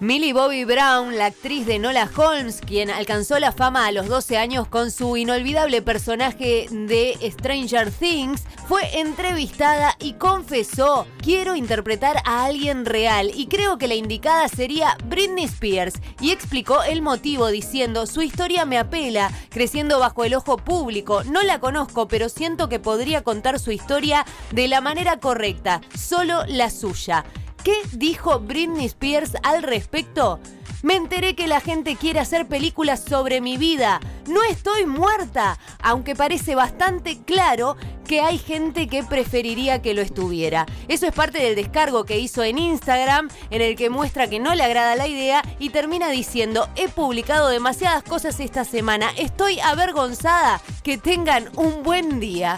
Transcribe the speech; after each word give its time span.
Millie 0.00 0.32
Bobby 0.32 0.64
Brown, 0.64 1.18
la 1.18 1.26
actriz 1.26 1.66
de 1.66 1.78
Nola 1.78 2.08
Holmes, 2.16 2.62
quien 2.66 2.88
alcanzó 2.88 3.38
la 3.38 3.52
fama 3.52 3.86
a 3.86 3.92
los 3.92 4.08
12 4.08 4.38
años 4.38 4.66
con 4.66 4.90
su 4.90 5.18
inolvidable 5.18 5.82
personaje 5.82 6.68
de 6.70 7.18
Stranger 7.30 7.90
Things, 7.90 8.44
fue 8.66 8.98
entrevistada 8.98 9.96
y 10.00 10.14
confesó, 10.14 11.06
quiero 11.22 11.54
interpretar 11.54 12.16
a 12.24 12.46
alguien 12.46 12.86
real 12.86 13.30
y 13.34 13.46
creo 13.48 13.76
que 13.76 13.88
la 13.88 13.94
indicada 13.94 14.48
sería 14.48 14.96
Britney 15.04 15.44
Spears 15.44 16.00
y 16.18 16.30
explicó 16.30 16.82
el 16.82 17.02
motivo 17.02 17.48
diciendo, 17.48 18.06
su 18.06 18.22
historia 18.22 18.64
me 18.64 18.78
apela, 18.78 19.30
creciendo 19.50 19.98
bajo 19.98 20.24
el 20.24 20.32
ojo 20.32 20.56
público, 20.56 21.24
no 21.24 21.42
la 21.42 21.60
conozco 21.60 22.08
pero 22.08 22.30
siento 22.30 22.70
que 22.70 22.80
podría 22.80 23.22
contar 23.22 23.58
su 23.58 23.70
historia 23.70 24.24
de 24.50 24.66
la 24.66 24.80
manera 24.80 25.20
correcta, 25.20 25.82
solo 25.94 26.42
la 26.46 26.70
suya. 26.70 27.26
¿Qué 27.64 27.74
dijo 27.92 28.40
Britney 28.40 28.86
Spears 28.86 29.32
al 29.42 29.62
respecto? 29.62 30.40
Me 30.82 30.96
enteré 30.96 31.34
que 31.34 31.46
la 31.46 31.60
gente 31.60 31.96
quiere 31.96 32.18
hacer 32.18 32.48
películas 32.48 33.04
sobre 33.06 33.42
mi 33.42 33.58
vida. 33.58 34.00
No 34.26 34.42
estoy 34.44 34.86
muerta, 34.86 35.58
aunque 35.82 36.16
parece 36.16 36.54
bastante 36.54 37.18
claro 37.22 37.76
que 38.06 38.22
hay 38.22 38.38
gente 38.38 38.88
que 38.88 39.04
preferiría 39.04 39.82
que 39.82 39.92
lo 39.92 40.00
estuviera. 40.00 40.64
Eso 40.88 41.06
es 41.06 41.12
parte 41.12 41.42
del 41.42 41.54
descargo 41.54 42.04
que 42.04 42.18
hizo 42.18 42.42
en 42.42 42.56
Instagram, 42.56 43.28
en 43.50 43.60
el 43.60 43.76
que 43.76 43.90
muestra 43.90 44.30
que 44.30 44.40
no 44.40 44.54
le 44.54 44.64
agrada 44.64 44.96
la 44.96 45.06
idea 45.06 45.44
y 45.58 45.68
termina 45.68 46.08
diciendo, 46.08 46.66
he 46.76 46.88
publicado 46.88 47.48
demasiadas 47.48 48.02
cosas 48.02 48.40
esta 48.40 48.64
semana, 48.64 49.10
estoy 49.18 49.60
avergonzada, 49.60 50.62
que 50.82 50.96
tengan 50.96 51.50
un 51.56 51.82
buen 51.82 52.20
día. 52.20 52.56